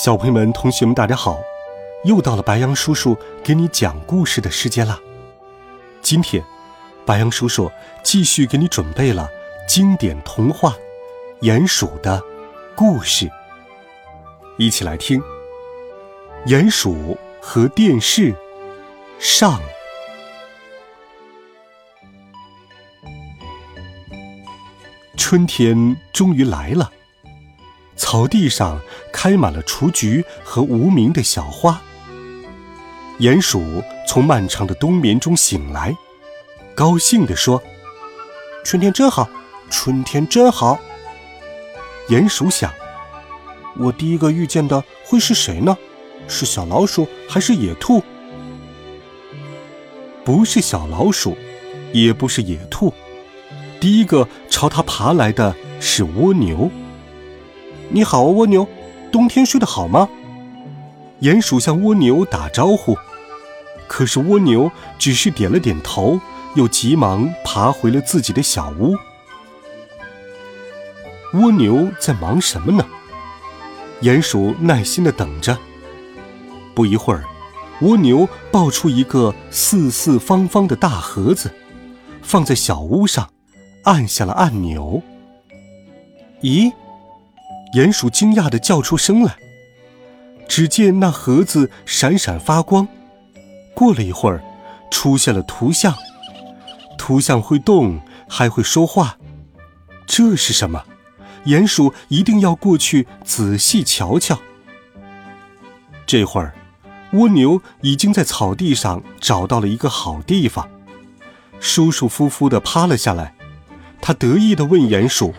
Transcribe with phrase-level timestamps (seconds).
[0.00, 1.40] 小朋友们、同学们，大家好！
[2.04, 4.96] 又到了白羊叔叔给你讲故事的时间啦。
[6.00, 6.40] 今天，
[7.04, 7.68] 白羊叔叔
[8.04, 9.28] 继续给你准备了
[9.66, 10.76] 经典童话
[11.44, 12.22] 《鼹鼠的
[12.76, 13.26] 故事》，
[14.56, 15.20] 一起来听
[16.46, 18.32] 《鼹鼠和电视》
[19.18, 19.60] 上。
[25.16, 26.92] 春天终于来了。
[27.98, 28.80] 草地上
[29.12, 31.82] 开满了雏菊和无名的小花。
[33.18, 35.94] 鼹鼠从漫长的冬眠中醒来，
[36.74, 37.60] 高兴地说
[38.64, 39.28] ：“春天真好，
[39.68, 40.78] 春天真好。”
[42.08, 42.72] 鼹鼠想
[43.76, 45.76] ：“我第一个遇见的会是谁呢？
[46.28, 48.02] 是小老鼠还是野兔？”
[50.24, 51.36] 不是小老鼠，
[51.92, 52.94] 也不是野兔，
[53.80, 56.70] 第一个朝它爬来的是蜗牛。
[57.90, 58.68] 你好啊，蜗牛，
[59.10, 60.08] 冬天睡得好吗？
[61.22, 62.94] 鼹鼠向蜗牛打招呼，
[63.86, 66.20] 可是蜗牛只是点了点头，
[66.54, 68.94] 又急忙爬回了自己的小屋。
[71.32, 72.84] 蜗牛在忙什么呢？
[74.02, 75.58] 鼹鼠耐心的等着。
[76.74, 77.24] 不一会儿，
[77.80, 81.50] 蜗牛抱出一个四四方方的大盒子，
[82.20, 83.30] 放在小屋上，
[83.84, 85.02] 按下了按钮。
[86.42, 86.70] 咦？
[87.74, 89.36] 鼹鼠惊讶地叫出声来。
[90.48, 92.88] 只见那盒子闪闪发光，
[93.74, 94.42] 过了一会儿，
[94.90, 95.94] 出现了图像。
[96.96, 99.18] 图像会动，还会说话。
[100.06, 100.84] 这是什么？
[101.44, 104.38] 鼹鼠一定要过去仔细瞧瞧。
[106.06, 106.54] 这会儿，
[107.12, 110.68] 蜗牛已经在草地上找到了一个好地方，
[111.60, 113.34] 舒舒服服地趴了下来。
[114.00, 115.34] 他得意地问鼹鼠。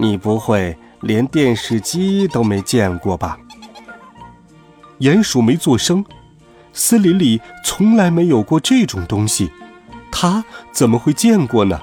[0.00, 3.38] 你不会连电视机都没见过吧？
[5.00, 6.02] 鼹鼠没做声。
[6.72, 9.50] 森林里从来没有过这种东西，
[10.10, 11.78] 它怎么会见过呢？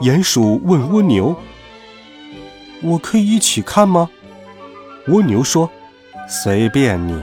[0.00, 1.36] 鼹鼠问蜗牛
[2.82, 4.08] ：“我可以一起看吗？”
[5.08, 5.68] 蜗牛说
[6.26, 7.22] ：“随便你。”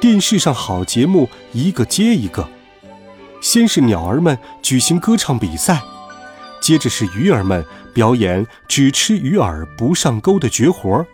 [0.00, 2.48] 电视上好节目一个接一个，
[3.42, 5.82] 先是鸟儿们举行歌唱比赛。
[6.60, 11.06] 接着是鱼儿们表演只吃鱼饵不上钩的绝活儿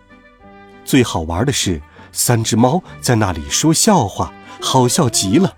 [0.84, 1.80] 最好玩的是
[2.12, 5.54] 三只猫在那里说笑话，好笑极了。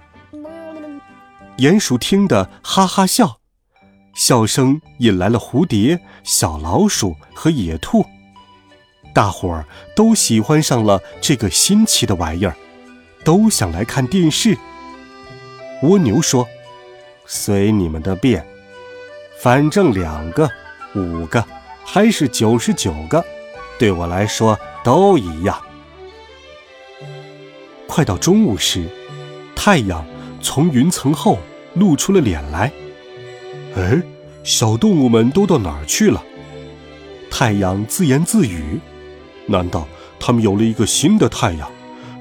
[1.59, 3.38] 鼹鼠听得哈哈笑，
[4.15, 8.04] 笑声引来了蝴蝶、小老鼠和野兔，
[9.15, 12.56] 大伙儿都喜欢上了这个新奇的玩意儿，
[13.25, 14.56] 都想来看电视。
[15.82, 16.48] 蜗牛说
[17.27, 18.44] ：“随你们的便。”
[19.41, 20.50] 反正两个、
[20.97, 21.44] 五个，
[21.84, 23.25] 还是九十九个，
[23.78, 25.56] 对我来说都一样。
[27.87, 28.88] 快到中午时，
[29.54, 30.04] 太阳
[30.43, 31.38] 从云层后
[31.75, 32.72] 露出了脸来。
[33.77, 34.03] 哎，
[34.43, 36.21] 小动物们都到哪儿去了？
[37.31, 38.81] 太阳自言自语
[39.47, 39.87] ：“难道
[40.19, 41.71] 他们有了一个新的太阳？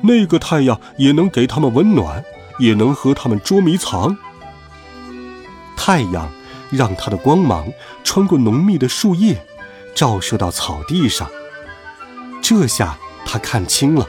[0.04, 2.24] 那个太阳也能给他们温暖，
[2.60, 4.16] 也能和他们捉迷藏？”
[5.76, 6.30] 太阳。
[6.72, 7.72] 让它的光芒
[8.04, 9.42] 穿过浓密的树叶，
[9.96, 11.30] 照射到草地上。
[12.42, 14.08] 这下他看清了，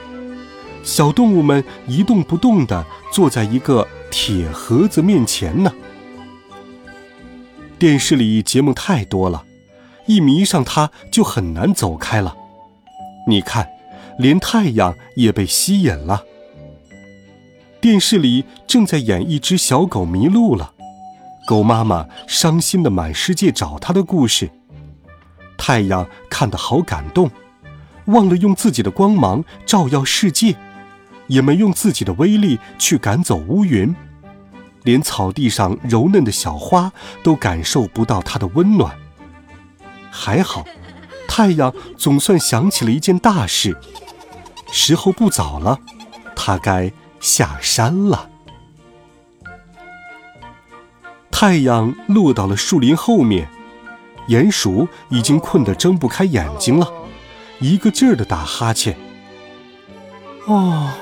[0.82, 5.72] 小动物们一动不动地坐在一个铁盒子面前呢。
[7.78, 9.44] 电视里节目太多了，
[10.06, 12.36] 一迷上它就很难走开了。
[13.26, 13.68] 你看，
[14.18, 16.24] 连太阳也被吸引了。
[17.80, 20.72] 电视里正在演一只小狗迷路了。
[21.48, 24.50] 狗妈妈伤心的满世界找它的故事，
[25.56, 27.30] 太阳看得好感动，
[28.04, 30.54] 忘了用自己的光芒照耀世界，
[31.26, 33.96] 也没用自己的威力去赶走乌云，
[34.82, 36.92] 连草地上柔嫩的小花
[37.22, 38.94] 都感受不到它的温暖。
[40.10, 40.66] 还好，
[41.26, 43.74] 太阳总算想起了一件大事，
[44.70, 45.78] 时候不早了，
[46.36, 48.28] 它该下山了。
[51.40, 53.48] 太阳落到了树林后面，
[54.26, 56.92] 鼹鼠已经困得睁不开眼睛了，
[57.60, 58.98] 一个劲儿的打哈欠。
[60.48, 60.96] 啊，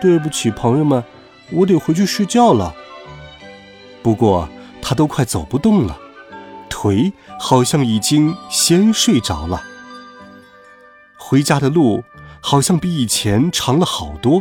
[0.00, 1.02] 对不起，朋友们，
[1.50, 2.72] 我得回去睡觉了。
[4.00, 4.48] 不过
[4.80, 5.98] 他都快走不动了，
[6.68, 9.60] 腿好像已经先睡着了。
[11.16, 12.04] 回家的路
[12.40, 14.40] 好像比以前长了好多。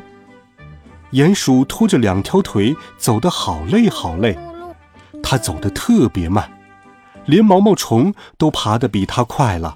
[1.13, 4.38] 鼹鼠拖着两条腿走得好累好累，
[5.21, 6.51] 它走得特别慢，
[7.25, 9.75] 连毛毛虫都爬得比它快了。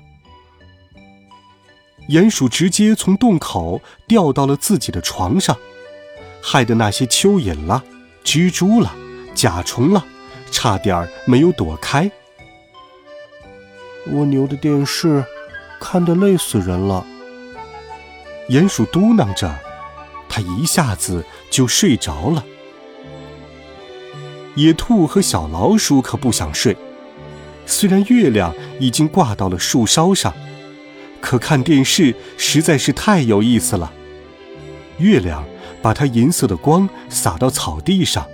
[2.09, 5.55] 鼹鼠直接从洞口掉到了自己的床上，
[6.41, 7.83] 害得那些蚯蚓了、
[8.23, 8.93] 蜘蛛了、
[9.33, 10.03] 甲虫了，
[10.51, 12.11] 差点儿没有躲开。
[14.07, 15.23] 蜗牛的电视
[15.79, 17.05] 看得累死人了，
[18.49, 19.57] 鼹鼠嘟囔着。
[20.27, 22.43] 他一下子就睡着了。
[24.55, 26.77] 野兔和小老鼠可不想睡，
[27.65, 30.33] 虽然月亮已经挂到了树梢上，
[31.19, 33.91] 可看电视实在是太有意思了。
[34.99, 35.43] 月亮
[35.81, 38.27] 把它银色的光洒到草地上，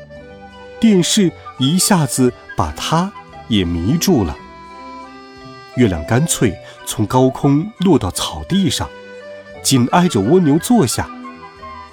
[0.80, 3.12] 电视一下子把它
[3.48, 4.36] 也迷住了。
[5.78, 6.54] 月亮干脆
[6.86, 8.90] 从高空落到草地上，
[9.64, 11.10] 紧挨着蜗牛坐下。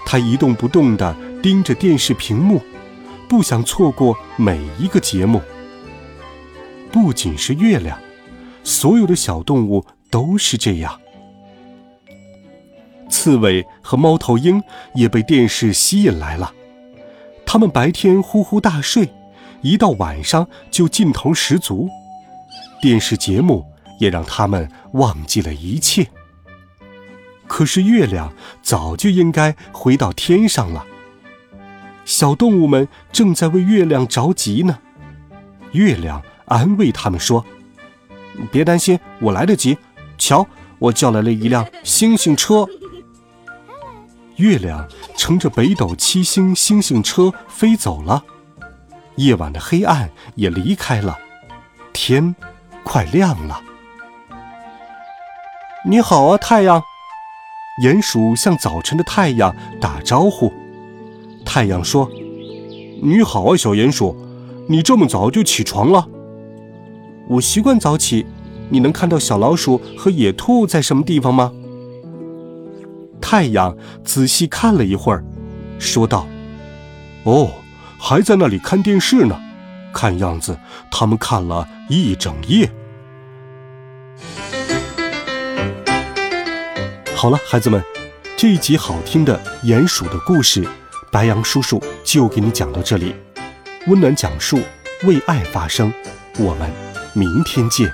[0.05, 2.61] 它一动不动地盯着电视屏幕，
[3.29, 5.41] 不想错过每一个节目。
[6.93, 7.99] 不仅是月亮，
[8.65, 11.01] 所有的小动物都是这样。
[13.09, 14.63] 刺猬和猫头鹰
[14.95, 16.53] 也被电视吸引来了。
[17.45, 19.09] 它们白天呼呼大睡，
[19.63, 21.89] 一到晚上就劲头十足。
[22.81, 23.65] 电视节目
[23.99, 26.07] 也让他们忘记了一切。
[27.47, 28.33] 可是月亮
[28.63, 30.85] 早就应该回到天上了。
[32.07, 34.79] 小动物们正在为月亮着急呢。
[35.73, 37.45] 月亮安慰他们说
[38.51, 39.77] ：“别担心，我来得及。
[40.17, 40.47] 瞧，
[40.79, 42.67] 我叫来了一辆星星车。
[44.37, 48.23] ”月亮乘着北斗七星星星车飞走了。
[49.17, 51.19] 夜晚的黑暗也离开了，
[51.93, 52.37] 天
[52.85, 53.61] 快亮了。
[55.85, 56.81] 你好啊，太阳。
[57.83, 60.53] 鼹鼠向早晨的太阳打招呼。
[61.47, 62.11] 太阳说
[63.01, 64.15] ：“你好啊，小鼹鼠，
[64.69, 66.07] 你这么早就起床了。
[67.31, 68.27] 我习惯早起。
[68.69, 71.53] 你能看到小老鼠和野兔在什么地方吗？”
[73.23, 75.25] 太阳仔细看了一会儿，
[75.79, 76.27] 说道
[77.23, 77.49] ：“哦，
[77.97, 79.41] 还在那里看电视呢。
[79.93, 80.59] 看样子
[80.91, 82.69] 他们看了一整夜。”
[87.15, 87.81] 好了，孩子们，
[88.37, 90.67] 这一集好听的鼹鼠的故事，
[91.17, 93.15] 白羊叔叔就给你讲到这里。
[93.87, 94.61] 温暖讲述，
[95.05, 95.91] 为爱发声。
[96.39, 96.71] 我们
[97.15, 97.91] 明天见，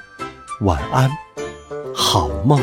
[0.62, 1.08] 晚安，
[1.94, 2.60] 好梦。